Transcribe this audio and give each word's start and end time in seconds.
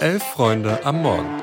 Elf 0.00 0.22
Freunde 0.22 0.78
am 0.84 1.00
Morgen. 1.00 1.42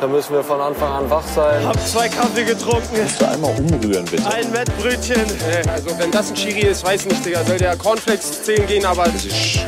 Da 0.00 0.08
müssen 0.08 0.34
wir 0.34 0.42
von 0.42 0.60
Anfang 0.60 0.92
an 0.92 1.10
wach 1.10 1.22
sein. 1.22 1.64
Hab 1.64 1.78
zwei 1.86 2.08
Kaffee 2.08 2.42
getrunken. 2.42 3.02
Musst 3.02 3.20
du 3.20 3.28
einmal 3.28 3.54
umrühren, 3.56 4.04
bitte. 4.06 4.26
Ein 4.26 4.52
Wettbrötchen. 4.52 5.22
Also 5.70 5.96
wenn 5.96 6.10
das 6.10 6.30
ein 6.30 6.34
Chiri 6.34 6.66
ist, 6.66 6.84
weiß 6.84 7.06
nicht, 7.06 7.24
Digga. 7.24 7.44
Soll 7.44 7.58
der 7.58 7.76
Cornflakes 7.76 8.42
10 8.42 8.66
gehen, 8.66 8.84
aber... 8.84 9.04
Das 9.04 9.24
ist 9.24 9.60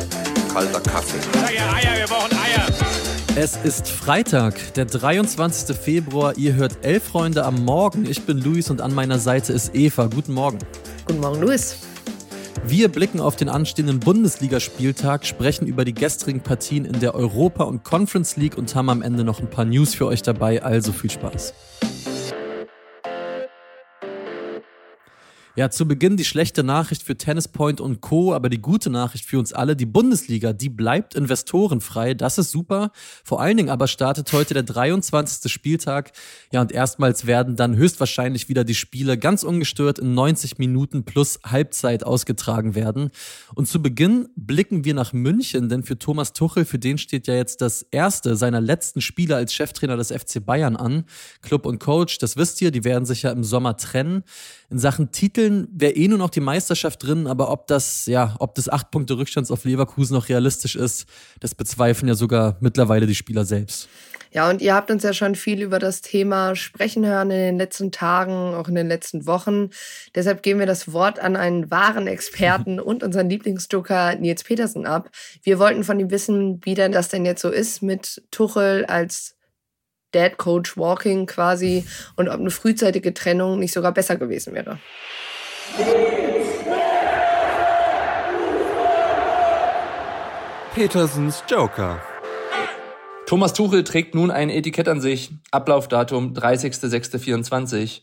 kalter 0.53 0.81
Kaffee. 0.81 1.19
Sag 1.39 1.53
ja 1.53 1.73
Eier, 1.73 1.99
wir 1.99 2.07
brauchen 2.07 2.33
Eier. 2.33 2.67
Es 3.37 3.55
ist 3.63 3.87
Freitag, 3.87 4.73
der 4.73 4.85
23. 4.85 5.75
Februar. 5.77 6.37
Ihr 6.37 6.55
hört 6.55 6.73
Elf 6.81 7.05
Freunde 7.05 7.45
am 7.45 7.63
Morgen. 7.63 8.05
Ich 8.09 8.25
bin 8.25 8.39
Luis 8.39 8.69
und 8.69 8.81
an 8.81 8.93
meiner 8.93 9.19
Seite 9.19 9.53
ist 9.53 9.73
Eva. 9.73 10.07
Guten 10.07 10.33
Morgen. 10.33 10.59
Guten 11.05 11.21
Morgen, 11.21 11.39
Luis. 11.39 11.77
Wir 12.69 12.89
blicken 12.89 13.21
auf 13.21 13.37
den 13.37 13.47
anstehenden 13.47 14.01
Bundesligaspieltag, 14.01 15.25
sprechen 15.25 15.67
über 15.67 15.85
die 15.85 15.93
gestrigen 15.93 16.41
Partien 16.41 16.83
in 16.83 16.99
der 16.99 17.15
Europa- 17.15 17.63
und 17.63 17.85
Conference 17.85 18.35
League 18.35 18.57
und 18.57 18.75
haben 18.75 18.89
am 18.89 19.01
Ende 19.01 19.23
noch 19.23 19.39
ein 19.39 19.49
paar 19.49 19.63
News 19.63 19.95
für 19.95 20.05
euch 20.05 20.21
dabei. 20.21 20.61
Also 20.61 20.91
viel 20.91 21.09
Spaß. 21.09 21.53
Ja, 25.57 25.71
zu 25.71 25.87
Beginn 25.87 26.17
die 26.17 26.23
schlechte 26.23 26.63
Nachricht 26.63 27.01
für 27.01 27.17
Tennis 27.17 27.47
Point 27.47 27.81
und 27.81 27.99
Co., 27.99 28.35
aber 28.35 28.47
die 28.47 28.61
gute 28.61 28.91
Nachricht 28.91 29.25
für 29.25 29.39
uns 29.39 29.53
alle, 29.53 29.75
die 29.75 29.87
Bundesliga, 29.87 30.53
die 30.53 30.69
bleibt 30.69 31.15
investorenfrei, 31.15 32.13
das 32.13 32.37
ist 32.37 32.51
super. 32.51 32.91
Vor 33.23 33.41
allen 33.41 33.57
Dingen 33.57 33.71
aber 33.71 33.87
startet 33.87 34.31
heute 34.33 34.53
der 34.53 34.61
23. 34.61 35.51
Spieltag. 35.51 36.11
Ja, 36.51 36.61
und 36.61 36.71
erstmals 36.71 37.25
werden 37.25 37.55
dann 37.55 37.75
höchstwahrscheinlich 37.75 38.49
wieder 38.49 38.65
die 38.65 38.75
Spiele 38.75 39.17
ganz 39.17 39.41
ungestört 39.41 39.97
in 39.97 40.13
90 40.13 40.59
Minuten 40.59 41.05
plus 41.05 41.39
Halbzeit 41.43 42.03
ausgetragen 42.03 42.75
werden. 42.75 43.09
Und 43.55 43.67
zu 43.67 43.81
Beginn 43.81 44.29
blicken 44.35 44.85
wir 44.85 44.93
nach 44.93 45.11
München, 45.11 45.69
denn 45.69 45.81
für 45.81 45.97
Thomas 45.97 46.33
Tuchel, 46.33 46.65
für 46.65 46.77
den 46.77 46.99
steht 46.99 47.25
ja 47.25 47.33
jetzt 47.33 47.61
das 47.61 47.81
erste 47.81 48.35
seiner 48.35 48.61
letzten 48.61 49.01
Spiele 49.01 49.35
als 49.35 49.55
Cheftrainer 49.55 49.97
des 49.97 50.11
FC 50.11 50.45
Bayern 50.45 50.75
an. 50.75 51.05
Club 51.41 51.65
und 51.65 51.79
Coach, 51.79 52.19
das 52.19 52.37
wisst 52.37 52.61
ihr, 52.61 52.69
die 52.69 52.83
werden 52.83 53.07
sich 53.07 53.23
ja 53.23 53.31
im 53.31 53.43
Sommer 53.43 53.75
trennen. 53.75 54.23
In 54.69 54.77
Sachen 54.77 55.11
Titeln 55.47 55.67
wäre 55.71 55.93
eh 55.93 56.07
nur 56.07 56.17
noch 56.17 56.29
die 56.29 56.39
Meisterschaft 56.39 57.03
drin, 57.03 57.27
aber 57.27 57.49
ob 57.51 57.67
das, 57.67 58.05
ja, 58.05 58.35
ob 58.39 58.55
das 58.55 58.69
acht 58.69 58.91
Punkte 58.91 59.17
Rückstands 59.17 59.51
auf 59.51 59.63
Leverkusen 59.63 60.13
noch 60.13 60.29
realistisch 60.29 60.75
ist, 60.75 61.07
das 61.39 61.55
bezweifeln 61.55 62.07
ja 62.07 62.15
sogar 62.15 62.57
mittlerweile 62.59 63.07
die 63.07 63.15
Spieler 63.15 63.45
selbst. 63.45 63.87
Ja, 64.33 64.49
und 64.49 64.61
ihr 64.61 64.75
habt 64.75 64.91
uns 64.91 65.03
ja 65.03 65.13
schon 65.13 65.35
viel 65.35 65.61
über 65.61 65.79
das 65.79 66.01
Thema 66.01 66.53
sprechen 66.55 67.05
hören 67.05 67.31
in 67.31 67.37
den 67.37 67.57
letzten 67.57 67.93
Tagen, 67.93 68.53
auch 68.53 68.67
in 68.67 68.75
den 68.75 68.87
letzten 68.87 69.25
Wochen. 69.25 69.69
Deshalb 70.15 70.43
geben 70.43 70.59
wir 70.59 70.65
das 70.65 70.91
Wort 70.91 71.19
an 71.19 71.37
einen 71.37 71.71
wahren 71.71 72.07
Experten 72.07 72.79
und 72.79 73.03
unseren 73.03 73.29
Lieblingsjoker 73.29 74.15
Nils 74.15 74.43
Petersen 74.43 74.85
ab. 74.85 75.09
Wir 75.43 75.59
wollten 75.59 75.85
von 75.85 75.99
ihm 75.99 76.11
wissen, 76.11 76.59
wie 76.63 76.75
denn 76.75 76.91
das 76.91 77.07
denn 77.07 77.25
jetzt 77.25 77.41
so 77.41 77.49
ist 77.49 77.81
mit 77.81 78.21
Tuchel 78.31 78.85
als 78.85 79.37
Dad 80.11 80.37
Coach 80.37 80.77
Walking 80.77 81.25
quasi 81.25 81.85
und 82.15 82.27
ob 82.27 82.39
eine 82.39 82.49
frühzeitige 82.49 83.13
Trennung 83.13 83.59
nicht 83.59 83.73
sogar 83.73 83.93
besser 83.93 84.17
gewesen 84.17 84.53
wäre. 84.53 84.79
Petersens 90.73 91.43
Joker. 91.49 92.01
Thomas 93.25 93.53
Tuchel 93.53 93.83
trägt 93.83 94.15
nun 94.15 94.31
ein 94.31 94.49
Etikett 94.49 94.87
an 94.87 95.01
sich. 95.01 95.31
Ablaufdatum 95.51 96.33
30.06.24. 96.33 98.01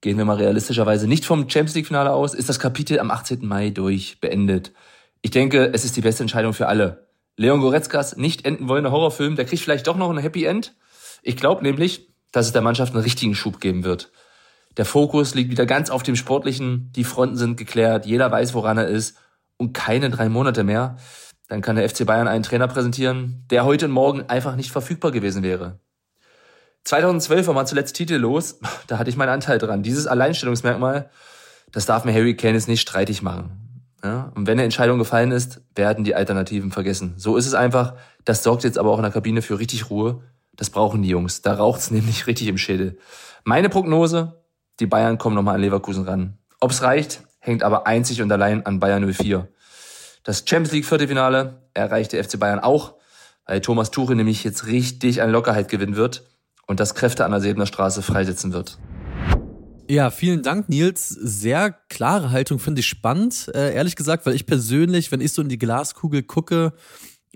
Gehen 0.00 0.18
wir 0.18 0.24
mal 0.24 0.36
realistischerweise 0.36 1.06
nicht 1.06 1.24
vom 1.24 1.48
Champions 1.48 1.74
League 1.74 1.86
Finale 1.86 2.12
aus, 2.12 2.34
ist 2.34 2.48
das 2.48 2.58
Kapitel 2.58 2.98
am 2.98 3.10
18. 3.10 3.46
Mai 3.46 3.70
durch, 3.70 4.20
beendet. 4.20 4.72
Ich 5.22 5.30
denke, 5.30 5.70
es 5.72 5.84
ist 5.84 5.96
die 5.96 6.00
beste 6.00 6.22
Entscheidung 6.22 6.52
für 6.52 6.68
alle. 6.68 7.06
Leon 7.36 7.60
Goretzkas 7.60 8.16
nicht 8.16 8.44
enden 8.44 8.68
wollender 8.68 8.90
Horrorfilm, 8.90 9.36
der 9.36 9.44
kriegt 9.44 9.62
vielleicht 9.62 9.86
doch 9.86 9.96
noch 9.96 10.10
ein 10.10 10.18
Happy 10.18 10.44
End. 10.44 10.74
Ich 11.22 11.36
glaube 11.36 11.62
nämlich, 11.62 12.08
dass 12.32 12.46
es 12.46 12.52
der 12.52 12.62
Mannschaft 12.62 12.94
einen 12.94 13.02
richtigen 13.02 13.34
Schub 13.34 13.60
geben 13.60 13.84
wird. 13.84 14.10
Der 14.76 14.84
Fokus 14.84 15.34
liegt 15.34 15.50
wieder 15.50 15.66
ganz 15.66 15.90
auf 15.90 16.02
dem 16.02 16.16
Sportlichen, 16.16 16.92
die 16.94 17.04
Fronten 17.04 17.36
sind 17.36 17.56
geklärt, 17.56 18.06
jeder 18.06 18.30
weiß, 18.30 18.54
woran 18.54 18.78
er 18.78 18.88
ist 18.88 19.16
und 19.56 19.72
keine 19.72 20.10
drei 20.10 20.28
Monate 20.28 20.64
mehr. 20.64 20.96
Dann 21.48 21.62
kann 21.62 21.76
der 21.76 21.88
FC 21.88 22.04
Bayern 22.04 22.28
einen 22.28 22.42
Trainer 22.42 22.68
präsentieren, 22.68 23.44
der 23.50 23.64
heute 23.64 23.86
und 23.86 23.92
morgen 23.92 24.28
einfach 24.28 24.56
nicht 24.56 24.70
verfügbar 24.70 25.12
gewesen 25.12 25.42
wäre. 25.42 25.78
2012 26.84 27.46
war 27.46 27.54
mal 27.54 27.66
zuletzt 27.66 27.96
titellos, 27.96 28.60
da 28.86 28.98
hatte 28.98 29.10
ich 29.10 29.16
meinen 29.16 29.30
Anteil 29.30 29.58
dran. 29.58 29.82
Dieses 29.82 30.06
Alleinstellungsmerkmal, 30.06 31.10
das 31.72 31.86
darf 31.86 32.04
mir 32.04 32.12
Harry 32.12 32.36
Kane 32.36 32.54
jetzt 32.54 32.68
nicht 32.68 32.80
streitig 32.80 33.22
machen. 33.22 33.82
Ja? 34.04 34.30
Und 34.34 34.46
wenn 34.46 34.54
eine 34.54 34.64
Entscheidung 34.64 34.98
gefallen 34.98 35.32
ist, 35.32 35.62
werden 35.74 36.04
die 36.04 36.14
Alternativen 36.14 36.70
vergessen. 36.70 37.14
So 37.16 37.36
ist 37.36 37.46
es 37.46 37.54
einfach. 37.54 37.94
Das 38.24 38.42
sorgt 38.42 38.62
jetzt 38.64 38.78
aber 38.78 38.90
auch 38.90 38.98
in 38.98 39.02
der 39.02 39.12
Kabine 39.12 39.42
für 39.42 39.58
richtig 39.58 39.90
Ruhe 39.90 40.22
das 40.56 40.70
brauchen 40.70 41.02
die 41.02 41.08
Jungs. 41.08 41.42
Da 41.42 41.54
raucht's 41.54 41.90
nämlich 41.90 42.26
richtig 42.26 42.48
im 42.48 42.58
Schädel. 42.58 42.98
Meine 43.44 43.68
Prognose, 43.68 44.42
die 44.80 44.86
Bayern 44.86 45.18
kommen 45.18 45.34
nochmal 45.34 45.56
an 45.56 45.60
Leverkusen 45.60 46.04
ran. 46.04 46.38
Ob's 46.60 46.82
reicht, 46.82 47.22
hängt 47.38 47.62
aber 47.62 47.86
einzig 47.86 48.22
und 48.22 48.30
allein 48.30 48.64
an 48.66 48.80
Bayern 48.80 49.12
04. 49.12 49.48
Das 50.24 50.44
Champions 50.46 50.72
League 50.72 50.86
Viertelfinale 50.86 51.62
erreicht 51.72 52.12
der 52.12 52.22
FC 52.24 52.38
Bayern 52.38 52.58
auch, 52.58 52.94
weil 53.46 53.60
Thomas 53.60 53.90
Tuchel 53.90 54.16
nämlich 54.16 54.44
jetzt 54.44 54.66
richtig 54.66 55.22
an 55.22 55.30
Lockerheit 55.30 55.68
gewinnen 55.68 55.96
wird 55.96 56.24
und 56.66 56.80
das 56.80 56.94
Kräfte 56.94 57.24
an 57.24 57.30
der 57.30 57.40
Sebener 57.40 57.66
Straße 57.66 58.02
freisetzen 58.02 58.52
wird. 58.52 58.78
Ja, 59.88 60.10
vielen 60.10 60.42
Dank, 60.42 60.68
Nils. 60.68 61.08
Sehr 61.08 61.70
klare 61.88 62.32
Haltung, 62.32 62.58
finde 62.58 62.80
ich 62.80 62.86
spannend. 62.86 63.50
Äh, 63.54 63.72
ehrlich 63.72 63.94
gesagt, 63.94 64.26
weil 64.26 64.34
ich 64.34 64.46
persönlich, 64.46 65.12
wenn 65.12 65.20
ich 65.20 65.32
so 65.32 65.42
in 65.42 65.48
die 65.48 65.58
Glaskugel 65.58 66.24
gucke, 66.24 66.72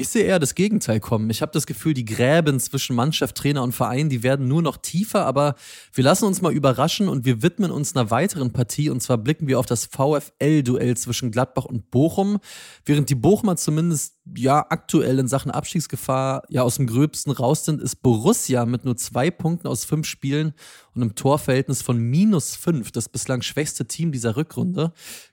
ich 0.01 0.09
sehe 0.09 0.25
eher 0.25 0.39
das 0.39 0.55
Gegenteil 0.55 0.99
kommen. 0.99 1.29
Ich 1.29 1.43
habe 1.43 1.53
das 1.53 1.67
Gefühl, 1.67 1.93
die 1.93 2.07
Gräben 2.07 2.59
zwischen 2.59 2.97
Mannschaft, 2.97 3.37
Trainer 3.37 3.63
und 3.63 3.73
Verein, 3.73 4.09
die 4.09 4.23
werden 4.23 4.49
nur 4.49 4.63
noch 4.63 4.79
tiefer, 4.79 5.27
aber 5.27 5.57
wir 5.93 6.03
lassen 6.03 6.25
uns 6.25 6.41
mal 6.41 6.53
überraschen 6.53 7.09
und 7.09 7.27
wir 7.27 7.43
widmen 7.43 7.71
uns 7.71 7.95
einer 7.95 8.11
weiteren 8.11 8.53
Partie 8.53 8.89
und 8.89 9.03
zwar 9.03 9.19
blicken 9.19 9.47
wir 9.47 9.59
auf 9.59 9.67
das 9.67 9.85
VfL-Duell 9.87 10.97
zwischen 10.97 11.31
Gladbach 11.31 11.67
und 11.67 11.91
Bochum. 11.91 12.39
Während 12.87 13.11
die 13.11 13.15
Bochumer 13.15 13.57
zumindest 13.57 14.15
ja 14.37 14.65
aktuell 14.71 15.19
in 15.19 15.29
Sachen 15.29 15.51
Abstiegsgefahr 15.51 16.45
ja 16.49 16.63
aus 16.63 16.77
dem 16.77 16.87
Gröbsten 16.87 17.33
raus 17.33 17.67
sind, 17.67 17.83
ist 17.83 17.97
Borussia 17.97 18.65
mit 18.65 18.87
nur 18.87 18.97
zwei 18.97 19.31
Punkten 19.31 19.67
aus 19.67 19.85
fünf 19.85 20.07
Spielen 20.07 20.55
und 20.95 21.03
einem 21.03 21.15
Torverhältnis 21.15 21.83
von 21.83 21.99
minus 21.99 22.57
fünf 22.57 22.91
das 22.91 23.09
bislang 23.09 23.43
schwächste 23.43 23.87
Team 23.87 24.13
dieser 24.13 24.37
Rückrunde 24.37 24.93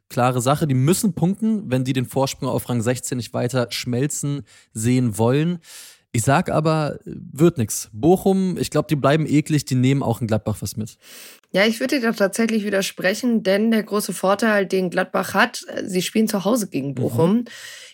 klare 0.09 0.41
Sache. 0.41 0.68
Die 0.68 0.73
müssen 0.73 1.13
punkten, 1.13 1.69
wenn 1.69 1.84
die 1.84 1.94
den 1.94 2.06
Vorsprung 2.06 2.50
auf 2.50 2.69
Rang 2.69 2.81
16 2.81 3.18
nicht 3.18 3.34
weiter 3.34 3.68
schmelzen 3.72 4.44
sehen 4.73 5.18
wollen. 5.18 5.59
Ich 6.13 6.23
sag 6.23 6.50
aber, 6.50 7.00
wird 7.06 7.57
nix. 7.57 7.90
Bochum, 7.91 8.57
ich 8.57 8.72
glaube, 8.72 8.88
die 8.90 8.96
bleiben 8.96 9.28
eklig, 9.28 9.66
die 9.66 9.75
nehmen 9.75 10.01
auch 10.01 10.22
in 10.22 10.28
Gladbach 10.28 10.57
was 10.62 10.78
mit. 10.78 10.97
Ja, 11.51 11.66
ich 11.66 11.79
würde 11.79 12.00
dir 12.00 12.07
da 12.07 12.12
tatsächlich 12.12 12.63
widersprechen, 12.63 13.44
denn 13.44 13.72
der 13.72 13.84
große 13.84 14.13
Vorteil, 14.13 14.66
den 14.66 14.90
Gladbach 14.90 15.34
hat, 15.34 15.66
sie 15.85 16.01
spielen 16.01 16.28
zu 16.28 16.44
Hause 16.46 16.69
gegen 16.69 16.96
Bochum. 16.96 17.35
Mhm. 17.35 17.46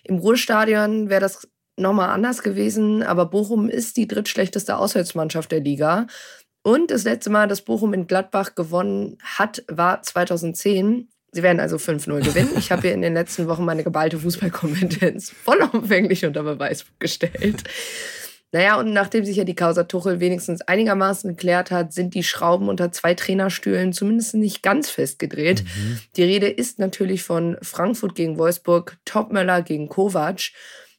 Im 0.03 0.17
Ruhestadion 0.19 1.09
wäre 1.09 1.21
das 1.21 1.47
nochmal 1.75 2.09
anders 2.09 2.43
gewesen, 2.43 3.03
aber 3.03 3.25
Bochum 3.25 3.67
ist 3.67 3.97
die 3.97 4.07
drittschlechteste 4.07 4.77
Auswärtsmannschaft 4.77 5.51
der 5.51 5.61
Liga. 5.61 6.07
Und 6.63 6.91
das 6.91 7.03
letzte 7.03 7.29
Mal, 7.29 7.47
dass 7.47 7.63
Bochum 7.63 7.93
in 7.93 8.07
Gladbach 8.07 8.55
gewonnen 8.55 9.17
hat, 9.21 9.63
war 9.67 10.01
2010. 10.01 11.09
Sie 11.33 11.41
werden 11.41 11.59
also 11.59 11.77
5-0 11.77 12.23
gewinnen. 12.23 12.49
Ich 12.57 12.71
habe 12.71 12.83
hier 12.83 12.93
in 12.93 13.01
den 13.01 13.15
letzten 13.15 13.47
Wochen 13.47 13.65
meine 13.65 13.83
geballte 13.83 14.19
Fußballkompetenz 14.19 15.31
vollumfänglich 15.31 16.25
unter 16.25 16.43
Beweis 16.43 16.85
gestellt. 16.99 17.63
Naja, 18.51 18.79
und 18.79 18.93
nachdem 18.93 19.25
sich 19.25 19.37
ja 19.37 19.45
die 19.45 19.55
Causa 19.55 19.85
Tuchel 19.85 20.19
wenigstens 20.19 20.61
einigermaßen 20.61 21.31
geklärt 21.31 21.71
hat, 21.71 21.91
sind 21.91 22.13
die 22.13 22.21
Schrauben 22.21 22.69
unter 22.69 22.91
zwei 22.91 23.15
Trainerstühlen 23.15 23.93
zumindest 23.93 24.35
nicht 24.35 24.61
ganz 24.61 24.91
festgedreht. 24.91 25.63
Mhm. 25.63 25.99
Die 26.15 26.23
Rede 26.23 26.49
ist 26.49 26.77
natürlich 26.77 27.23
von 27.23 27.57
Frankfurt 27.63 28.13
gegen 28.13 28.37
Wolfsburg, 28.37 28.97
Topmöller 29.05 29.63
gegen 29.63 29.89
Kovac. 29.89 30.51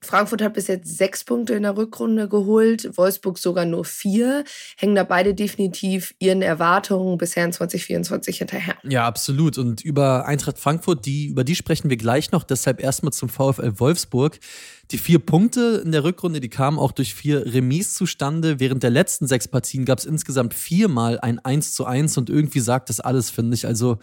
Frankfurt 0.04 0.42
hat 0.42 0.54
bis 0.54 0.68
jetzt 0.68 0.96
sechs 0.96 1.24
Punkte 1.24 1.54
in 1.54 1.62
der 1.62 1.76
Rückrunde 1.76 2.28
geholt, 2.28 2.96
Wolfsburg 2.96 3.38
sogar 3.38 3.64
nur 3.64 3.84
vier. 3.84 4.44
Hängen 4.76 4.94
da 4.94 5.04
beide 5.04 5.34
definitiv 5.34 6.14
ihren 6.18 6.42
Erwartungen 6.42 7.18
bisher 7.18 7.44
in 7.44 7.52
2024 7.52 8.38
hinterher. 8.38 8.76
Ja, 8.84 9.06
absolut. 9.06 9.58
Und 9.58 9.80
über 9.80 10.26
Eintracht 10.26 10.58
Frankfurt, 10.58 11.06
die, 11.06 11.26
über 11.26 11.44
die 11.44 11.54
sprechen 11.54 11.90
wir 11.90 11.96
gleich 11.96 12.32
noch. 12.32 12.44
Deshalb 12.44 12.82
erstmal 12.82 13.12
zum 13.12 13.28
VfL 13.28 13.78
Wolfsburg. 13.78 14.38
Die 14.90 14.98
vier 14.98 15.18
Punkte 15.18 15.82
in 15.84 15.92
der 15.92 16.04
Rückrunde, 16.04 16.40
die 16.40 16.50
kamen 16.50 16.78
auch 16.78 16.92
durch 16.92 17.14
vier 17.14 17.46
Remis 17.46 17.94
zustande. 17.94 18.60
Während 18.60 18.82
der 18.82 18.90
letzten 18.90 19.26
sechs 19.26 19.48
Partien 19.48 19.84
gab 19.84 19.98
es 19.98 20.04
insgesamt 20.04 20.52
viermal 20.52 21.18
ein 21.20 21.38
1 21.38 21.74
zu 21.74 21.86
1 21.86 22.18
und 22.18 22.28
irgendwie 22.28 22.60
sagt 22.60 22.90
das 22.90 23.00
alles, 23.00 23.30
finde 23.30 23.54
ich. 23.54 23.66
Also 23.66 23.98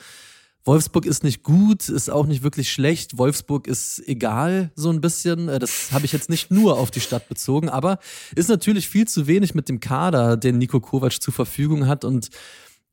Wolfsburg 0.63 1.05
ist 1.05 1.23
nicht 1.23 1.41
gut, 1.41 1.89
ist 1.89 2.09
auch 2.09 2.27
nicht 2.27 2.43
wirklich 2.43 2.71
schlecht. 2.71 3.17
Wolfsburg 3.17 3.67
ist 3.67 4.01
egal, 4.07 4.71
so 4.75 4.89
ein 4.89 5.01
bisschen. 5.01 5.49
Äh, 5.49 5.59
das 5.59 5.91
habe 5.91 6.05
ich 6.05 6.11
jetzt 6.11 6.29
nicht 6.29 6.51
nur 6.51 6.77
auf 6.77 6.91
die 6.91 6.99
Stadt 6.99 7.27
bezogen, 7.29 7.69
aber 7.69 7.99
ist 8.35 8.49
natürlich 8.49 8.87
viel 8.87 9.07
zu 9.07 9.27
wenig 9.27 9.55
mit 9.55 9.69
dem 9.69 9.79
Kader, 9.79 10.37
den 10.37 10.57
Nico 10.57 10.79
Kovac 10.79 11.21
zur 11.21 11.33
Verfügung 11.33 11.87
hat. 11.87 12.05
Und 12.05 12.29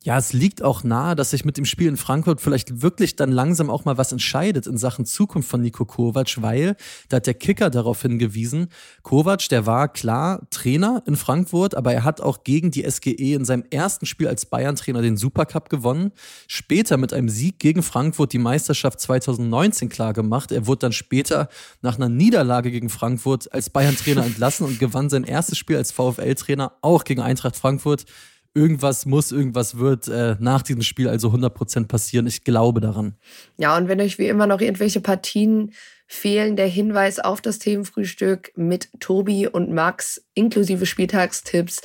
Ja, 0.01 0.17
es 0.17 0.31
liegt 0.31 0.63
auch 0.63 0.85
nahe, 0.85 1.13
dass 1.13 1.31
sich 1.31 1.43
mit 1.43 1.57
dem 1.57 1.65
Spiel 1.65 1.89
in 1.89 1.97
Frankfurt 1.97 2.39
vielleicht 2.39 2.81
wirklich 2.81 3.17
dann 3.17 3.33
langsam 3.33 3.69
auch 3.69 3.83
mal 3.83 3.97
was 3.97 4.13
entscheidet 4.13 4.65
in 4.65 4.77
Sachen 4.77 5.03
Zukunft 5.03 5.49
von 5.49 5.59
Nico 5.59 5.83
Kovac, 5.83 6.41
weil 6.41 6.77
da 7.09 7.17
hat 7.17 7.27
der 7.27 7.33
Kicker 7.33 7.69
darauf 7.69 8.01
hingewiesen, 8.01 8.69
Kovac, 9.03 9.49
der 9.49 9.65
war 9.65 9.91
klar 9.91 10.47
Trainer 10.51 11.03
in 11.05 11.17
Frankfurt, 11.17 11.75
aber 11.75 11.91
er 11.91 12.05
hat 12.05 12.21
auch 12.21 12.45
gegen 12.45 12.71
die 12.71 12.89
SGE 12.89 13.33
in 13.33 13.43
seinem 13.43 13.65
ersten 13.71 14.05
Spiel 14.05 14.29
als 14.29 14.45
Bayern-Trainer 14.45 15.01
den 15.01 15.17
Supercup 15.17 15.69
gewonnen, 15.69 16.13
später 16.47 16.95
mit 16.95 17.11
einem 17.11 17.27
Sieg 17.27 17.59
gegen 17.59 17.83
Frankfurt 17.83 18.31
die 18.31 18.37
Meisterschaft 18.37 19.01
2019 19.01 19.89
klar 19.89 20.13
gemacht. 20.13 20.53
Er 20.53 20.65
wurde 20.65 20.79
dann 20.79 20.93
später 20.93 21.49
nach 21.81 21.97
einer 21.97 22.07
Niederlage 22.07 22.71
gegen 22.71 22.87
Frankfurt 22.87 23.51
als 23.51 23.69
Bayern-Trainer 23.69 24.25
entlassen 24.25 24.65
und 24.65 24.79
gewann 24.79 25.09
sein 25.09 25.25
erstes 25.25 25.57
Spiel 25.57 25.75
als 25.75 25.91
VfL-Trainer 25.91 26.71
auch 26.81 27.03
gegen 27.03 27.19
Eintracht 27.19 27.57
Frankfurt 27.57 28.05
irgendwas 28.53 29.05
muss, 29.05 29.31
irgendwas 29.31 29.77
wird 29.77 30.07
äh, 30.07 30.35
nach 30.39 30.61
diesem 30.61 30.81
Spiel 30.81 31.07
also 31.07 31.29
100% 31.29 31.87
passieren. 31.87 32.27
Ich 32.27 32.43
glaube 32.43 32.81
daran. 32.81 33.15
Ja, 33.57 33.77
und 33.77 33.87
wenn 33.87 34.01
euch 34.01 34.17
wie 34.17 34.27
immer 34.27 34.47
noch 34.47 34.61
irgendwelche 34.61 35.01
Partien 35.01 35.73
fehlen, 36.07 36.55
der 36.55 36.67
Hinweis 36.67 37.19
auf 37.19 37.41
das 37.41 37.59
Themenfrühstück 37.59 38.51
mit 38.55 38.89
Tobi 38.99 39.47
und 39.47 39.71
Max 39.71 40.23
inklusive 40.33 40.85
Spieltagstipps 40.85 41.81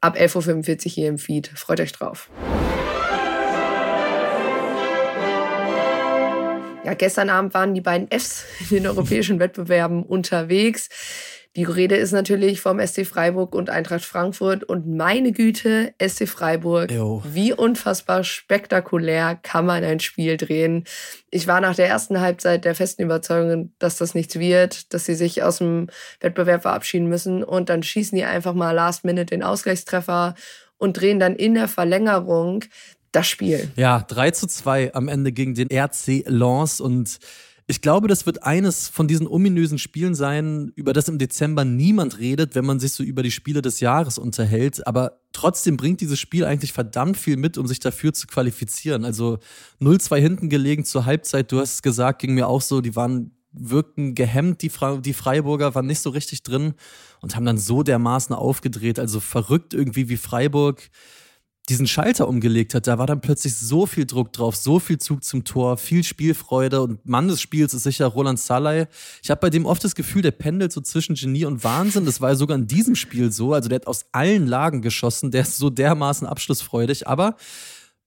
ab 0.00 0.16
11.45 0.16 0.86
Uhr 0.86 0.92
hier 0.92 1.08
im 1.08 1.18
Feed. 1.18 1.48
Freut 1.48 1.80
euch 1.80 1.92
drauf. 1.92 2.30
Ja, 6.86 6.94
gestern 6.94 7.30
Abend 7.30 7.52
waren 7.52 7.74
die 7.74 7.80
beiden 7.80 8.08
Fs 8.08 8.44
in 8.70 8.76
den 8.76 8.86
europäischen 8.86 9.40
Wettbewerben 9.40 10.04
unterwegs. 10.04 10.88
Die 11.56 11.64
Rede 11.64 11.96
ist 11.96 12.12
natürlich 12.12 12.60
vom 12.60 12.86
SC 12.86 13.06
Freiburg 13.06 13.54
und 13.54 13.70
Eintracht 13.70 14.04
Frankfurt. 14.04 14.62
Und 14.62 14.86
meine 14.86 15.32
Güte, 15.32 15.94
SC 15.98 16.28
Freiburg, 16.28 16.92
Jo. 16.92 17.22
wie 17.26 17.54
unfassbar 17.54 18.24
spektakulär 18.24 19.38
kann 19.42 19.64
man 19.64 19.82
ein 19.82 20.00
Spiel 20.00 20.36
drehen. 20.36 20.84
Ich 21.30 21.46
war 21.46 21.62
nach 21.62 21.74
der 21.74 21.88
ersten 21.88 22.20
Halbzeit 22.20 22.66
der 22.66 22.74
festen 22.74 23.02
Überzeugung, 23.02 23.72
dass 23.78 23.96
das 23.96 24.14
nichts 24.14 24.38
wird, 24.38 24.92
dass 24.92 25.06
sie 25.06 25.14
sich 25.14 25.42
aus 25.42 25.58
dem 25.58 25.86
Wettbewerb 26.20 26.60
verabschieden 26.60 27.08
müssen. 27.08 27.42
Und 27.42 27.70
dann 27.70 27.82
schießen 27.82 28.16
die 28.16 28.24
einfach 28.24 28.52
mal 28.52 28.72
last 28.72 29.06
minute 29.06 29.26
den 29.26 29.42
Ausgleichstreffer 29.42 30.34
und 30.76 31.00
drehen 31.00 31.18
dann 31.18 31.36
in 31.36 31.54
der 31.54 31.68
Verlängerung 31.68 32.64
das 33.12 33.28
Spiel. 33.28 33.70
Ja, 33.76 34.04
3 34.06 34.32
zu 34.32 34.46
2 34.46 34.92
am 34.92 35.08
Ende 35.08 35.32
gegen 35.32 35.54
den 35.54 35.70
RC 35.70 36.24
Lens 36.26 36.82
und 36.82 37.18
ich 37.68 37.80
glaube, 37.80 38.06
das 38.06 38.26
wird 38.26 38.44
eines 38.44 38.88
von 38.88 39.08
diesen 39.08 39.26
ominösen 39.26 39.78
Spielen 39.78 40.14
sein, 40.14 40.70
über 40.76 40.92
das 40.92 41.08
im 41.08 41.18
Dezember 41.18 41.64
niemand 41.64 42.20
redet, 42.20 42.54
wenn 42.54 42.64
man 42.64 42.78
sich 42.78 42.92
so 42.92 43.02
über 43.02 43.24
die 43.24 43.32
Spiele 43.32 43.60
des 43.60 43.80
Jahres 43.80 44.18
unterhält. 44.18 44.86
Aber 44.86 45.20
trotzdem 45.32 45.76
bringt 45.76 46.00
dieses 46.00 46.20
Spiel 46.20 46.44
eigentlich 46.44 46.72
verdammt 46.72 47.16
viel 47.16 47.36
mit, 47.36 47.58
um 47.58 47.66
sich 47.66 47.80
dafür 47.80 48.12
zu 48.12 48.28
qualifizieren. 48.28 49.04
Also 49.04 49.38
0-2 49.80 50.16
hinten 50.20 50.48
gelegen 50.48 50.84
zur 50.84 51.06
Halbzeit, 51.06 51.50
du 51.50 51.58
hast 51.58 51.74
es 51.74 51.82
gesagt, 51.82 52.20
ging 52.20 52.34
mir 52.34 52.46
auch 52.46 52.62
so, 52.62 52.80
die 52.80 52.94
waren 52.94 53.32
wirkten 53.50 54.14
gehemmt, 54.14 54.62
die, 54.62 54.68
Fra 54.68 54.98
die 54.98 55.14
Freiburger 55.14 55.74
waren 55.74 55.86
nicht 55.86 56.00
so 56.00 56.10
richtig 56.10 56.44
drin 56.44 56.74
und 57.20 57.34
haben 57.34 57.46
dann 57.46 57.58
so 57.58 57.82
dermaßen 57.82 58.34
aufgedreht. 58.34 59.00
Also 59.00 59.18
verrückt 59.18 59.74
irgendwie 59.74 60.08
wie 60.08 60.18
Freiburg 60.18 60.88
diesen 61.68 61.86
Schalter 61.86 62.28
umgelegt 62.28 62.74
hat, 62.74 62.86
da 62.86 62.98
war 62.98 63.06
dann 63.06 63.20
plötzlich 63.20 63.56
so 63.56 63.86
viel 63.86 64.06
Druck 64.06 64.32
drauf, 64.32 64.54
so 64.54 64.78
viel 64.78 64.98
Zug 64.98 65.24
zum 65.24 65.42
Tor, 65.44 65.76
viel 65.76 66.04
Spielfreude 66.04 66.80
und 66.80 67.04
Mann 67.06 67.26
des 67.26 67.40
Spiels 67.40 67.74
ist 67.74 67.82
sicher 67.82 68.06
Roland 68.06 68.38
Salai. 68.38 68.86
Ich 69.22 69.30
habe 69.30 69.40
bei 69.40 69.50
dem 69.50 69.66
oft 69.66 69.82
das 69.82 69.96
Gefühl, 69.96 70.22
der 70.22 70.30
pendelt 70.30 70.72
so 70.72 70.80
zwischen 70.80 71.16
Genie 71.16 71.44
und 71.44 71.64
Wahnsinn. 71.64 72.04
Das 72.04 72.20
war 72.20 72.30
ja 72.30 72.34
sogar 72.36 72.56
in 72.56 72.68
diesem 72.68 72.94
Spiel 72.94 73.32
so. 73.32 73.52
Also 73.52 73.68
der 73.68 73.76
hat 73.76 73.86
aus 73.88 74.06
allen 74.12 74.46
Lagen 74.46 74.80
geschossen, 74.80 75.32
der 75.32 75.42
ist 75.42 75.56
so 75.56 75.68
dermaßen 75.68 76.26
abschlussfreudig, 76.26 77.08
aber 77.08 77.36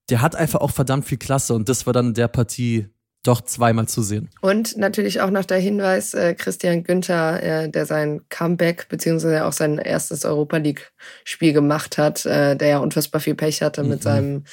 der 0.10 0.22
hat 0.22 0.36
einfach 0.36 0.62
auch 0.62 0.72
verdammt 0.72 1.06
viel 1.06 1.18
Klasse 1.18 1.54
und 1.54 1.70
das 1.70 1.86
war 1.86 1.94
dann 1.94 2.14
der 2.14 2.30
Partie 2.30 2.88
doch 3.24 3.42
zweimal 3.42 3.88
zu 3.88 4.02
sehen. 4.02 4.30
Und 4.42 4.78
natürlich 4.78 5.22
auch 5.22 5.30
noch 5.30 5.46
der 5.46 5.60
Hinweis, 5.60 6.14
äh, 6.14 6.34
Christian 6.36 6.84
Günther, 6.84 7.44
äh, 7.44 7.70
der 7.70 7.86
sein 7.86 8.22
Comeback 8.30 8.88
beziehungsweise 8.90 9.46
auch 9.46 9.54
sein 9.54 9.78
erstes 9.78 10.24
Europa 10.26 10.58
League-Spiel 10.58 11.54
gemacht 11.54 11.98
hat, 11.98 12.26
äh, 12.26 12.56
der 12.56 12.68
ja 12.68 12.78
unfassbar 12.80 13.20
viel 13.22 13.36
Pech 13.36 13.62
hatte 13.62 13.84
Mhm. 13.84 13.90
mit 13.90 14.04
seinem 14.04 14.44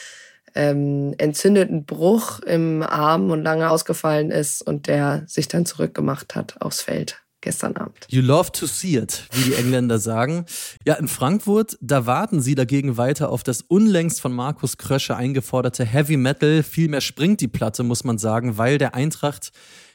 ähm, 0.54 1.14
entzündeten 1.18 1.84
Bruch 1.84 2.40
im 2.40 2.82
Arm 2.82 3.30
und 3.30 3.42
lange 3.42 3.70
ausgefallen 3.70 4.30
ist 4.30 4.62
und 4.62 4.86
der 4.86 5.22
sich 5.26 5.48
dann 5.48 5.66
zurückgemacht 5.66 6.34
hat 6.34 6.60
aufs 6.60 6.80
Feld 6.80 7.22
gestern 7.46 7.76
Abend. 7.76 7.96
You 8.08 8.22
love 8.22 8.50
to 8.52 8.66
see 8.66 8.96
it, 8.96 9.28
wie 9.32 9.50
die 9.50 9.54
Engländer 9.54 10.00
sagen. 10.00 10.46
Ja, 10.84 10.94
in 10.94 11.06
Frankfurt, 11.06 11.78
da 11.80 12.04
warten 12.04 12.40
sie 12.40 12.56
dagegen 12.56 12.96
weiter 12.96 13.30
auf 13.30 13.44
das 13.44 13.62
unlängst 13.62 14.20
von 14.20 14.32
Markus 14.32 14.78
Krösche 14.78 15.16
eingeforderte 15.16 15.84
Heavy 15.84 16.16
Metal. 16.16 16.64
Vielmehr 16.64 17.00
springt 17.00 17.40
die 17.40 17.46
Platte, 17.46 17.84
muss 17.84 18.02
man 18.02 18.18
sagen, 18.18 18.58
weil 18.58 18.78
der 18.78 18.96
Eintracht 18.96 19.52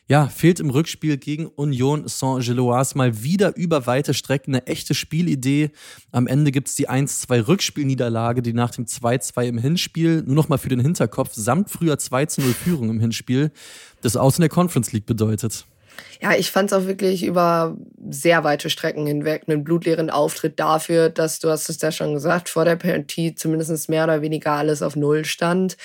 ja, 0.07 0.27
fehlt 0.27 0.61
im 0.61 0.69
Rückspiel 0.69 1.17
gegen 1.17 1.47
Union 1.47 2.07
Saint-Gilloise 2.07 2.97
mal 2.97 3.21
wieder 3.21 3.55
über 3.57 3.85
weite 3.85 4.13
Strecken 4.13 4.55
eine 4.55 4.67
echte 4.67 4.93
Spielidee. 4.93 5.71
Am 6.11 6.27
Ende 6.27 6.51
gibt's 6.51 6.75
die 6.75 6.89
1-2 6.89 7.47
Rückspielniederlage, 7.47 8.41
die 8.41 8.53
nach 8.53 8.71
dem 8.71 8.85
2-2 8.85 9.43
im 9.43 9.57
Hinspiel, 9.57 10.23
nur 10.25 10.35
noch 10.35 10.49
mal 10.49 10.57
für 10.57 10.69
den 10.69 10.79
Hinterkopf, 10.79 11.31
samt 11.33 11.69
früher 11.69 11.95
2-0 11.95 12.41
Führung 12.53 12.89
im 12.89 12.99
Hinspiel, 13.01 13.51
das 14.01 14.15
aus 14.15 14.37
in 14.37 14.41
der 14.41 14.49
Conference 14.49 14.91
League 14.93 15.05
bedeutet. 15.05 15.65
Ja, 16.21 16.33
ich 16.33 16.51
fand 16.51 16.71
es 16.71 16.77
auch 16.77 16.85
wirklich 16.85 17.23
über 17.23 17.75
sehr 18.09 18.43
weite 18.43 18.69
Strecken 18.69 19.07
hinweg 19.07 19.43
einen 19.47 19.63
blutleeren 19.63 20.09
Auftritt 20.09 20.59
dafür, 20.59 21.09
dass, 21.09 21.39
du 21.39 21.49
hast 21.49 21.69
es 21.69 21.81
ja 21.81 21.91
schon 21.91 22.13
gesagt, 22.13 22.49
vor 22.49 22.65
der 22.65 22.75
Partie 22.75 23.33
zumindest 23.33 23.89
mehr 23.89 24.03
oder 24.03 24.21
weniger 24.21 24.51
alles 24.51 24.81
auf 24.81 24.95
Null 24.95 25.25
stand. 25.25 25.77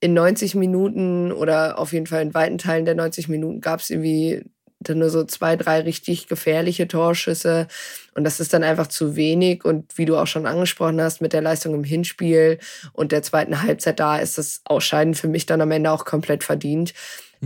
In 0.00 0.14
90 0.14 0.54
Minuten 0.54 1.30
oder 1.30 1.78
auf 1.78 1.92
jeden 1.92 2.06
Fall 2.06 2.22
in 2.22 2.34
weiten 2.34 2.58
Teilen 2.58 2.84
der 2.84 2.94
90 2.94 3.28
Minuten 3.28 3.60
gab 3.60 3.80
es 3.80 3.90
irgendwie 3.90 4.44
dann 4.80 4.98
nur 4.98 5.10
so 5.10 5.24
zwei, 5.24 5.56
drei 5.56 5.80
richtig 5.80 6.26
gefährliche 6.26 6.88
Torschüsse. 6.88 7.68
Und 8.14 8.24
das 8.24 8.40
ist 8.40 8.54
dann 8.54 8.64
einfach 8.64 8.86
zu 8.86 9.14
wenig. 9.14 9.64
Und 9.64 9.96
wie 9.98 10.06
du 10.06 10.16
auch 10.16 10.26
schon 10.26 10.46
angesprochen 10.46 11.00
hast, 11.00 11.20
mit 11.20 11.32
der 11.32 11.42
Leistung 11.42 11.74
im 11.74 11.84
Hinspiel 11.84 12.58
und 12.92 13.12
der 13.12 13.22
zweiten 13.22 13.62
Halbzeit 13.62 14.00
da 14.00 14.18
ist 14.18 14.38
das 14.38 14.62
Ausscheiden 14.64 15.14
für 15.14 15.28
mich 15.28 15.46
dann 15.46 15.60
am 15.60 15.70
Ende 15.70 15.92
auch 15.92 16.04
komplett 16.04 16.44
verdient. 16.44 16.94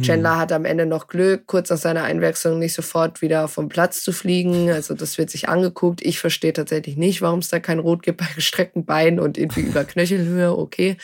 Chandler 0.03 0.39
hat 0.39 0.51
am 0.51 0.65
Ende 0.65 0.87
noch 0.87 1.07
Glück, 1.07 1.47
kurz 1.47 1.71
nach 1.71 1.79
seiner 1.79 2.03
Einwechslung 2.03 2.59
nicht 2.59 2.75
sofort 2.75 3.23
wieder 3.23 3.47
vom 3.47 3.69
Platz 3.69 4.03
zu 4.03 4.13
fliegen. 4.13 4.71
Also 4.71 4.95
das 4.95 5.19
wird 5.19 5.31
sich 5.31 5.49
angeguckt. 5.49 6.03
Ich 6.03 6.19
verstehe 6.19 6.53
tatsächlich 6.53 6.97
nicht, 6.97 7.23
warum 7.23 7.39
es 7.39 7.49
da 7.49 7.61
kein 7.61 7.79
Rot 7.79 8.03
gibt 8.03 8.19
bei 8.19 8.27
gestreckten 8.35 8.85
Beinen 8.85 9.21
und 9.21 9.39
irgendwie 9.39 9.61
über 9.61 9.85
Knöchelhöhe. 9.85 10.57
Okay. 10.57 10.97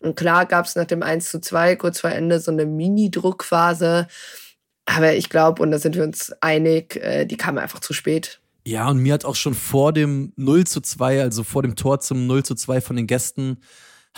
Und 0.00 0.16
klar 0.16 0.46
gab 0.46 0.66
es 0.66 0.76
nach 0.76 0.84
dem 0.84 1.02
1 1.02 1.30
zu 1.30 1.40
2 1.40 1.76
kurz 1.76 2.00
vor 2.00 2.10
Ende 2.10 2.38
so 2.40 2.50
eine 2.50 2.66
Mini-Druckphase. 2.66 4.06
Aber 4.84 5.14
ich 5.14 5.28
glaube, 5.28 5.62
und 5.62 5.70
da 5.70 5.78
sind 5.78 5.96
wir 5.96 6.04
uns 6.04 6.32
einig, 6.40 6.96
äh, 6.96 7.24
die 7.24 7.36
kam 7.36 7.58
einfach 7.58 7.80
zu 7.80 7.92
spät. 7.92 8.40
Ja, 8.66 8.88
und 8.88 8.98
mir 8.98 9.14
hat 9.14 9.24
auch 9.24 9.34
schon 9.34 9.54
vor 9.54 9.92
dem 9.94 10.32
0 10.36 10.66
zu 10.66 10.82
2, 10.82 11.22
also 11.22 11.42
vor 11.42 11.62
dem 11.62 11.76
Tor 11.76 12.00
zum 12.00 12.26
0 12.26 12.44
zu 12.44 12.54
2 12.54 12.82
von 12.82 12.96
den 12.96 13.06
Gästen, 13.06 13.58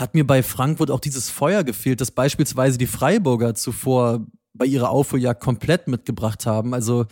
hat 0.00 0.14
mir 0.14 0.26
bei 0.26 0.42
Frankfurt 0.42 0.90
auch 0.90 1.00
dieses 1.00 1.30
Feuer 1.30 1.62
gefehlt, 1.62 2.00
das 2.00 2.10
beispielsweise 2.10 2.78
die 2.78 2.86
Freiburger 2.86 3.54
zuvor 3.54 4.26
bei 4.54 4.66
ihrer 4.66 4.90
Aufholjagd 4.90 5.40
komplett 5.40 5.88
mitgebracht 5.88 6.46
haben. 6.46 6.74
Also 6.74 7.06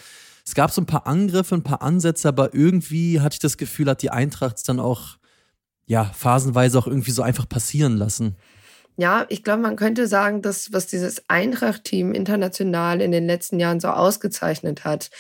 es 0.45 0.55
gab 0.55 0.71
so 0.71 0.81
ein 0.81 0.87
paar 0.87 1.07
Angriffe, 1.07 1.55
ein 1.55 1.63
paar 1.63 1.83
Ansätze, 1.83 2.29
aber 2.29 2.55
irgendwie 2.55 3.21
hatte 3.21 3.35
ich 3.35 3.41
das 3.41 3.59
Gefühl, 3.59 3.89
hat 3.89 4.03
die 4.03 4.11
Eintracht 4.11 4.57
es 4.57 4.63
dann 4.63 4.81
auch, 4.81 5.19
ja, 5.87 6.05
phasenweise 6.05 6.79
auch 6.79 6.87
irgendwie 6.87 7.11
so 7.11 7.23
einfach 7.23 7.49
passieren 7.49 7.97
lassen. 7.97 8.37
Ja, 8.97 9.27
ich 9.29 9.45
glaube, 9.45 9.63
man 9.63 9.77
könnte 9.77 10.09
sagen, 10.09 10.43
dass 10.43 10.73
was 10.73 10.87
dieses 10.87 11.23
Eintracht-Team 11.29 12.13
international 12.13 13.01
in 13.01 13.13
den 13.13 13.27
letzten 13.27 13.61
Jahren 13.61 13.79
so 13.79 13.89
ausgezeichnet 13.89 14.85
hat, 14.85 15.11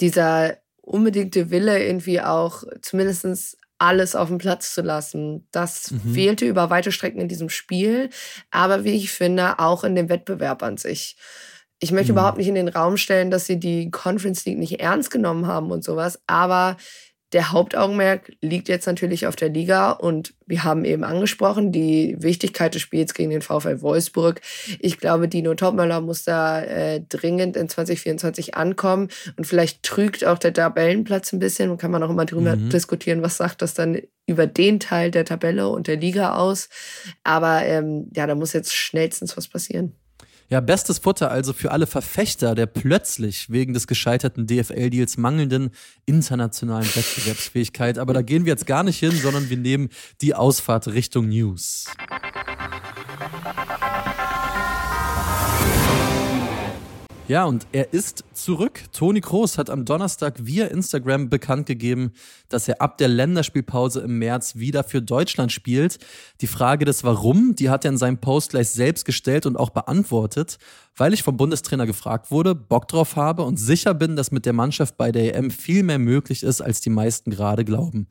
dieser 0.00 0.56
unbedingte 0.80 1.50
Wille 1.50 1.84
irgendwie 1.84 2.20
auch 2.20 2.64
zumindest 2.82 3.58
alles 3.78 4.14
auf 4.14 4.28
den 4.28 4.38
Platz 4.38 4.74
zu 4.74 4.82
lassen. 4.82 5.46
Das 5.52 5.90
Mhm. 5.90 6.14
fehlte 6.14 6.46
über 6.46 6.70
weite 6.70 6.92
Strecken 6.92 7.20
in 7.20 7.28
diesem 7.28 7.48
Spiel, 7.50 8.10
aber 8.50 8.84
wie 8.84 8.96
ich 8.96 9.10
finde, 9.10 9.58
auch 9.58 9.84
in 9.84 9.94
dem 9.94 10.08
Wettbewerb 10.08 10.62
an 10.62 10.76
sich. 10.76 11.16
Ich 11.78 11.92
möchte 11.92 12.12
Mhm. 12.12 12.18
überhaupt 12.18 12.38
nicht 12.38 12.48
in 12.48 12.54
den 12.54 12.68
Raum 12.68 12.96
stellen, 12.96 13.30
dass 13.30 13.44
sie 13.46 13.60
die 13.60 13.90
Conference 13.90 14.44
League 14.46 14.58
nicht 14.58 14.80
ernst 14.80 15.10
genommen 15.10 15.46
haben 15.46 15.70
und 15.70 15.84
sowas, 15.84 16.18
aber 16.26 16.76
der 17.32 17.50
Hauptaugenmerk 17.50 18.32
liegt 18.40 18.68
jetzt 18.68 18.86
natürlich 18.86 19.26
auf 19.26 19.34
der 19.34 19.48
Liga 19.48 19.90
und 19.90 20.34
wir 20.46 20.62
haben 20.62 20.84
eben 20.84 21.02
angesprochen, 21.02 21.72
die 21.72 22.16
Wichtigkeit 22.20 22.74
des 22.74 22.82
Spiels 22.82 23.14
gegen 23.14 23.30
den 23.30 23.42
VfL 23.42 23.80
Wolfsburg. 23.82 24.40
Ich 24.78 24.98
glaube, 24.98 25.26
Dino 25.26 25.54
Topmöller 25.54 26.00
muss 26.00 26.22
da 26.22 26.62
äh, 26.62 27.00
dringend 27.08 27.56
in 27.56 27.68
2024 27.68 28.54
ankommen 28.54 29.08
und 29.36 29.44
vielleicht 29.44 29.82
trügt 29.82 30.24
auch 30.24 30.38
der 30.38 30.52
Tabellenplatz 30.52 31.32
ein 31.32 31.40
bisschen. 31.40 31.76
Kann 31.78 31.90
man 31.90 32.02
auch 32.04 32.10
immer 32.10 32.26
drüber 32.26 32.54
Mhm. 32.54 32.70
diskutieren, 32.70 33.22
was 33.22 33.36
sagt 33.36 33.60
das 33.60 33.74
dann 33.74 34.00
über 34.26 34.46
den 34.46 34.78
Teil 34.78 35.10
der 35.10 35.24
Tabelle 35.24 35.68
und 35.68 35.88
der 35.88 35.96
Liga 35.96 36.36
aus. 36.36 36.68
Aber 37.24 37.62
ähm, 37.64 38.08
ja, 38.14 38.26
da 38.26 38.34
muss 38.36 38.52
jetzt 38.52 38.72
schnellstens 38.74 39.36
was 39.36 39.48
passieren. 39.48 39.94
Ja, 40.48 40.60
bestes 40.60 40.98
Futter 40.98 41.30
also 41.30 41.52
für 41.52 41.72
alle 41.72 41.88
Verfechter 41.88 42.54
der 42.54 42.66
plötzlich 42.66 43.50
wegen 43.50 43.74
des 43.74 43.88
gescheiterten 43.88 44.46
DFL-Deals 44.46 45.16
mangelnden 45.16 45.70
internationalen 46.04 46.86
Wettbewerbsfähigkeit. 46.86 47.98
Aber 47.98 48.14
da 48.14 48.22
gehen 48.22 48.44
wir 48.44 48.52
jetzt 48.52 48.66
gar 48.66 48.84
nicht 48.84 48.98
hin, 48.98 49.10
sondern 49.10 49.50
wir 49.50 49.56
nehmen 49.56 49.88
die 50.20 50.34
Ausfahrt 50.34 50.86
Richtung 50.86 51.28
News. 51.28 51.86
Ja, 57.28 57.44
und 57.44 57.66
er 57.72 57.92
ist 57.92 58.22
zurück. 58.34 58.84
Toni 58.92 59.20
Kroos 59.20 59.58
hat 59.58 59.68
am 59.68 59.84
Donnerstag 59.84 60.34
via 60.46 60.66
Instagram 60.66 61.28
bekannt 61.28 61.66
gegeben, 61.66 62.12
dass 62.48 62.68
er 62.68 62.80
ab 62.80 62.98
der 62.98 63.08
Länderspielpause 63.08 64.00
im 64.02 64.18
März 64.18 64.54
wieder 64.54 64.84
für 64.84 65.02
Deutschland 65.02 65.50
spielt. 65.50 65.98
Die 66.40 66.46
Frage 66.46 66.84
des 66.84 67.02
Warum, 67.02 67.56
die 67.56 67.68
hat 67.68 67.84
er 67.84 67.90
in 67.90 67.98
seinem 67.98 68.18
Post 68.18 68.50
gleich 68.50 68.68
selbst 68.68 69.04
gestellt 69.04 69.44
und 69.44 69.56
auch 69.56 69.70
beantwortet, 69.70 70.58
weil 70.96 71.12
ich 71.12 71.22
vom 71.22 71.36
Bundestrainer 71.36 71.86
gefragt 71.86 72.30
wurde, 72.30 72.54
Bock 72.54 72.88
drauf 72.88 73.16
habe 73.16 73.42
und 73.42 73.58
sicher 73.58 73.92
bin, 73.92 74.16
dass 74.16 74.30
mit 74.30 74.46
der 74.46 74.52
Mannschaft 74.52 74.96
bei 74.96 75.12
der 75.12 75.34
EM 75.34 75.50
viel 75.50 75.82
mehr 75.82 75.98
möglich 75.98 76.42
ist, 76.42 76.60
als 76.60 76.80
die 76.80 76.90
meisten 76.90 77.30
gerade 77.30 77.64
glauben. 77.64 78.06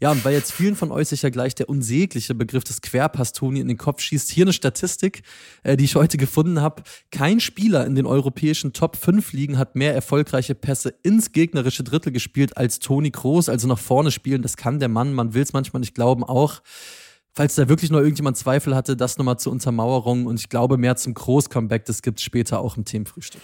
Ja, 0.00 0.10
und 0.10 0.24
weil 0.24 0.34
jetzt 0.34 0.52
vielen 0.52 0.76
von 0.76 0.90
euch 0.92 1.08
sicher 1.08 1.30
gleich 1.30 1.54
der 1.54 1.68
unsägliche 1.68 2.34
Begriff 2.34 2.64
des 2.64 2.80
Querpass-Toni 2.80 3.60
in 3.60 3.68
den 3.68 3.76
Kopf 3.76 4.00
schießt, 4.00 4.30
hier 4.30 4.44
eine 4.44 4.52
Statistik, 4.52 5.22
äh, 5.64 5.76
die 5.76 5.84
ich 5.84 5.96
heute 5.96 6.16
gefunden 6.16 6.60
habe. 6.60 6.82
Kein 7.10 7.40
Spieler 7.40 7.84
in 7.86 7.94
den 7.94 8.06
europäischen 8.06 8.59
europäischen 8.60 8.72
Top 8.72 8.96
5 8.96 9.32
Ligen 9.32 9.58
hat 9.58 9.74
mehr 9.74 9.94
erfolgreiche 9.94 10.54
Pässe 10.54 10.94
ins 11.02 11.32
gegnerische 11.32 11.82
Drittel 11.82 12.12
gespielt 12.12 12.56
als 12.56 12.78
Toni 12.78 13.10
Kroos, 13.10 13.48
also 13.48 13.66
nach 13.66 13.78
vorne 13.78 14.10
spielen. 14.10 14.42
Das 14.42 14.56
kann 14.56 14.78
der 14.78 14.88
Mann, 14.88 15.14
man 15.14 15.34
will 15.34 15.42
es 15.42 15.52
manchmal 15.52 15.80
nicht 15.80 15.94
glauben, 15.94 16.24
auch. 16.24 16.62
Falls 17.32 17.54
da 17.54 17.68
wirklich 17.68 17.90
noch 17.90 18.00
irgendjemand 18.00 18.36
Zweifel 18.36 18.74
hatte, 18.74 18.96
das 18.96 19.16
nochmal 19.16 19.38
zur 19.38 19.52
Untermauerung 19.52 20.26
und 20.26 20.40
ich 20.40 20.48
glaube 20.48 20.76
mehr 20.76 20.96
zum 20.96 21.14
Groß-Comeback, 21.14 21.84
das 21.84 22.02
gibt 22.02 22.18
es 22.18 22.24
später 22.24 22.60
auch 22.60 22.76
im 22.76 22.84
Themenfrühstück. 22.84 23.40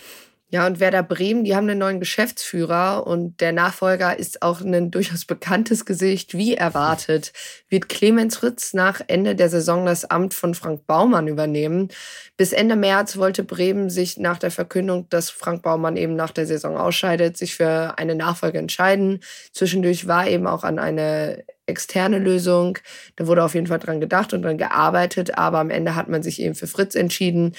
Ja, 0.48 0.64
und 0.68 0.78
Werder 0.78 1.02
Bremen, 1.02 1.42
die 1.42 1.56
haben 1.56 1.68
einen 1.68 1.80
neuen 1.80 1.98
Geschäftsführer 1.98 3.04
und 3.04 3.40
der 3.40 3.50
Nachfolger 3.50 4.16
ist 4.16 4.42
auch 4.42 4.60
ein 4.60 4.92
durchaus 4.92 5.24
bekanntes 5.24 5.84
Gesicht. 5.84 6.34
Wie 6.34 6.54
erwartet 6.54 7.32
wird 7.68 7.88
Clemens 7.88 8.36
Fritz 8.36 8.72
nach 8.72 9.00
Ende 9.08 9.34
der 9.34 9.48
Saison 9.48 9.86
das 9.86 10.04
Amt 10.04 10.34
von 10.34 10.54
Frank 10.54 10.86
Baumann 10.86 11.26
übernehmen. 11.26 11.88
Bis 12.36 12.52
Ende 12.52 12.76
März 12.76 13.16
wollte 13.16 13.42
Bremen 13.42 13.90
sich 13.90 14.18
nach 14.18 14.38
der 14.38 14.52
Verkündung, 14.52 15.08
dass 15.08 15.30
Frank 15.30 15.62
Baumann 15.62 15.96
eben 15.96 16.14
nach 16.14 16.30
der 16.30 16.46
Saison 16.46 16.76
ausscheidet, 16.76 17.36
sich 17.36 17.56
für 17.56 17.98
eine 17.98 18.14
Nachfolge 18.14 18.58
entscheiden. 18.58 19.24
Zwischendurch 19.52 20.06
war 20.06 20.28
eben 20.28 20.46
auch 20.46 20.62
an 20.62 20.78
eine 20.78 21.44
externe 21.66 22.20
Lösung. 22.20 22.78
Da 23.16 23.26
wurde 23.26 23.42
auf 23.42 23.54
jeden 23.54 23.66
Fall 23.66 23.80
dran 23.80 24.00
gedacht 24.00 24.32
und 24.32 24.42
dran 24.42 24.58
gearbeitet, 24.58 25.36
aber 25.36 25.58
am 25.58 25.70
Ende 25.70 25.96
hat 25.96 26.08
man 26.08 26.22
sich 26.22 26.40
eben 26.40 26.54
für 26.54 26.68
Fritz 26.68 26.94
entschieden. 26.94 27.56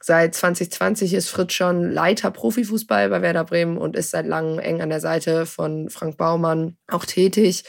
Seit 0.00 0.34
2020 0.34 1.14
ist 1.14 1.28
Fritz 1.28 1.52
schon 1.52 1.90
Leiter 1.90 2.30
Profifußball 2.30 3.08
bei 3.08 3.20
Werder 3.20 3.44
Bremen 3.44 3.78
und 3.78 3.96
ist 3.96 4.10
seit 4.10 4.26
langem 4.26 4.58
eng 4.60 4.80
an 4.80 4.90
der 4.90 5.00
Seite 5.00 5.44
von 5.44 5.90
Frank 5.90 6.16
Baumann 6.16 6.76
auch 6.86 7.04
tätig 7.04 7.64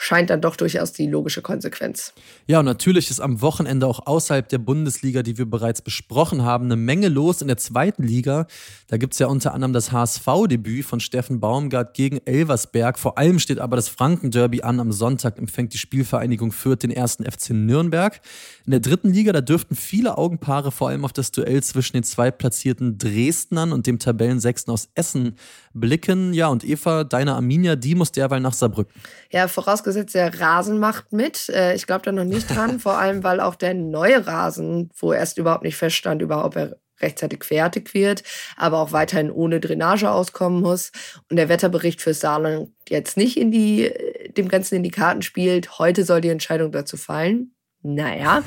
scheint 0.00 0.30
dann 0.30 0.40
doch 0.40 0.54
durchaus 0.54 0.92
die 0.92 1.08
logische 1.08 1.42
Konsequenz. 1.42 2.14
Ja, 2.46 2.60
und 2.60 2.64
natürlich 2.64 3.10
ist 3.10 3.20
am 3.20 3.42
Wochenende 3.42 3.86
auch 3.86 4.06
außerhalb 4.06 4.48
der 4.48 4.58
Bundesliga, 4.58 5.24
die 5.24 5.36
wir 5.38 5.50
bereits 5.50 5.82
besprochen 5.82 6.44
haben, 6.44 6.66
eine 6.66 6.76
Menge 6.76 7.08
los 7.08 7.42
in 7.42 7.48
der 7.48 7.56
zweiten 7.56 8.04
Liga. 8.04 8.46
Da 8.86 8.96
gibt 8.96 9.14
es 9.14 9.18
ja 9.18 9.26
unter 9.26 9.52
anderem 9.54 9.72
das 9.72 9.90
HSV-Debüt 9.90 10.84
von 10.84 11.00
Steffen 11.00 11.40
Baumgart 11.40 11.94
gegen 11.94 12.20
Elversberg. 12.24 12.96
Vor 12.96 13.18
allem 13.18 13.40
steht 13.40 13.58
aber 13.58 13.74
das 13.74 13.88
Franken-Derby 13.88 14.62
an. 14.62 14.78
Am 14.78 14.92
Sonntag 14.92 15.36
empfängt 15.36 15.74
die 15.74 15.78
Spielvereinigung 15.78 16.52
Fürth 16.52 16.84
den 16.84 16.92
ersten 16.92 17.24
FC 17.24 17.50
Nürnberg. 17.50 18.20
In 18.66 18.70
der 18.70 18.80
dritten 18.80 19.12
Liga, 19.12 19.32
da 19.32 19.40
dürften 19.40 19.74
viele 19.74 20.16
Augenpaare 20.16 20.70
vor 20.70 20.90
allem 20.90 21.04
auf 21.04 21.12
das 21.12 21.32
Duell 21.32 21.60
zwischen 21.64 21.94
den 21.94 22.04
zweitplatzierten 22.04 22.98
Dresdnern 22.98 23.72
und 23.72 23.88
dem 23.88 23.98
Tabellensechsten 23.98 24.72
aus 24.72 24.90
Essen 24.94 25.34
blicken. 25.80 26.32
Ja, 26.32 26.48
und 26.48 26.64
Eva, 26.64 27.04
deine 27.04 27.34
Arminia, 27.34 27.76
die 27.76 27.94
muss 27.94 28.12
derweil 28.12 28.40
nach 28.40 28.52
Saarbrücken. 28.52 28.92
Ja, 29.30 29.48
vorausgesetzt, 29.48 30.14
der 30.14 30.40
Rasen 30.40 30.78
macht 30.78 31.12
mit. 31.12 31.48
Äh, 31.48 31.74
ich 31.74 31.86
glaube 31.86 32.02
da 32.04 32.12
noch 32.12 32.24
nicht 32.24 32.54
dran, 32.54 32.78
vor 32.80 32.98
allem, 32.98 33.22
weil 33.24 33.40
auch 33.40 33.54
der 33.54 33.74
neue 33.74 34.26
Rasen, 34.26 34.90
wo 34.96 35.12
erst 35.12 35.38
überhaupt 35.38 35.64
nicht 35.64 35.76
feststand, 35.76 36.22
überhaupt 36.22 36.56
er 36.56 36.76
rechtzeitig 37.00 37.44
fertig 37.44 37.94
wird, 37.94 38.22
aber 38.56 38.78
auch 38.78 38.92
weiterhin 38.92 39.30
ohne 39.30 39.60
Drainage 39.60 40.10
auskommen 40.10 40.60
muss. 40.60 40.92
Und 41.30 41.36
der 41.36 41.48
Wetterbericht 41.48 42.00
für 42.00 42.14
Saarland 42.14 42.70
jetzt 42.88 43.16
nicht 43.16 43.36
in 43.36 43.50
die, 43.50 43.86
äh, 43.86 44.32
dem 44.32 44.48
Ganzen 44.48 44.76
in 44.76 44.82
die 44.82 44.90
Karten 44.90 45.22
spielt. 45.22 45.78
Heute 45.78 46.04
soll 46.04 46.20
die 46.20 46.28
Entscheidung 46.28 46.72
dazu 46.72 46.96
fallen. 46.96 47.52
Naja, 47.82 48.42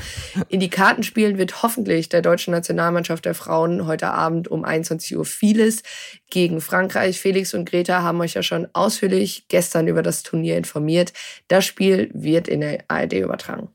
in 0.49 0.59
die 0.59 0.69
Karten 0.69 1.03
spielen 1.03 1.37
wird 1.37 1.63
hoffentlich 1.63 2.09
der 2.09 2.21
deutschen 2.21 2.51
Nationalmannschaft 2.51 3.23
der 3.23 3.33
Frauen 3.33 3.87
heute 3.87 4.09
Abend 4.11 4.49
um 4.49 4.65
21 4.65 5.17
Uhr 5.17 5.23
vieles 5.23 5.83
gegen 6.29 6.59
Frankreich. 6.59 7.19
Felix 7.19 7.53
und 7.53 7.69
Greta 7.69 8.01
haben 8.01 8.19
euch 8.19 8.33
ja 8.33 8.43
schon 8.43 8.67
ausführlich 8.73 9.45
gestern 9.47 9.87
über 9.87 10.03
das 10.03 10.23
Turnier 10.23 10.57
informiert. 10.57 11.13
Das 11.47 11.65
Spiel 11.65 12.11
wird 12.13 12.49
in 12.49 12.59
der 12.59 12.83
ARD 12.89 13.13
übertragen. 13.13 13.69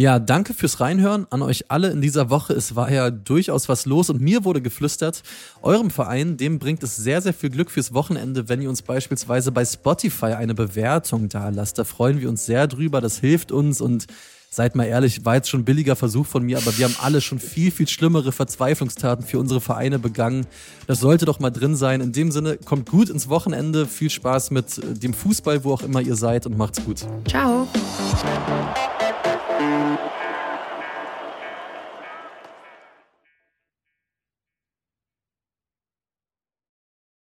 Ja, 0.00 0.20
danke 0.20 0.54
fürs 0.54 0.78
Reinhören 0.78 1.26
an 1.30 1.42
euch 1.42 1.72
alle 1.72 1.90
in 1.90 2.00
dieser 2.00 2.30
Woche. 2.30 2.52
Es 2.52 2.76
war 2.76 2.90
ja 2.90 3.10
durchaus 3.10 3.68
was 3.68 3.84
los 3.84 4.08
und 4.08 4.20
mir 4.20 4.44
wurde 4.44 4.62
geflüstert, 4.62 5.24
eurem 5.60 5.90
Verein, 5.90 6.36
dem 6.36 6.60
bringt 6.60 6.84
es 6.84 6.96
sehr, 6.96 7.20
sehr 7.20 7.34
viel 7.34 7.50
Glück 7.50 7.70
fürs 7.70 7.92
Wochenende, 7.92 8.48
wenn 8.48 8.62
ihr 8.62 8.68
uns 8.68 8.82
beispielsweise 8.82 9.50
bei 9.50 9.64
Spotify 9.64 10.34
eine 10.34 10.54
Bewertung 10.54 11.28
da 11.28 11.48
lasst. 11.48 11.78
Da 11.78 11.84
freuen 11.84 12.20
wir 12.20 12.28
uns 12.28 12.46
sehr 12.46 12.68
drüber. 12.68 13.00
Das 13.00 13.18
hilft 13.18 13.50
uns 13.50 13.80
und 13.80 14.06
seid 14.50 14.74
mal 14.74 14.84
ehrlich, 14.84 15.24
war 15.24 15.34
jetzt 15.36 15.48
schon 15.48 15.60
ein 15.60 15.64
billiger 15.64 15.96
Versuch 15.96 16.26
von 16.26 16.42
mir, 16.42 16.58
aber 16.58 16.76
wir 16.78 16.86
haben 16.86 16.96
alle 17.00 17.20
schon 17.20 17.38
viel, 17.38 17.70
viel 17.70 17.88
schlimmere 17.88 18.32
Verzweiflungstaten 18.32 19.24
für 19.24 19.38
unsere 19.38 19.60
Vereine 19.60 19.98
begangen. 19.98 20.46
Das 20.86 21.00
sollte 21.00 21.24
doch 21.24 21.38
mal 21.38 21.50
drin 21.50 21.76
sein. 21.76 22.00
In 22.00 22.12
dem 22.12 22.30
Sinne, 22.30 22.56
kommt 22.56 22.88
gut 22.88 23.10
ins 23.10 23.28
Wochenende. 23.28 23.86
Viel 23.86 24.10
Spaß 24.10 24.50
mit 24.50 24.80
dem 25.02 25.12
Fußball, 25.12 25.64
wo 25.64 25.72
auch 25.72 25.82
immer 25.82 26.00
ihr 26.00 26.16
seid 26.16 26.46
und 26.46 26.56
macht's 26.56 26.84
gut. 26.84 27.04
Ciao. 27.26 27.68